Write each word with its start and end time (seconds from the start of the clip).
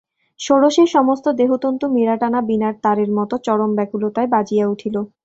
ষোড়শীর 0.39 0.89
সমস্ত 0.89 1.25
দেহতন্তু 1.39 1.85
মীড়াটানা 1.95 2.39
বীণার 2.47 2.75
তারের 2.83 3.09
মতো 3.17 3.35
চরম 3.45 3.71
ব্যকুলতায় 3.77 4.29
বাজিয়া 4.33 4.65
উঠিল। 4.67 4.95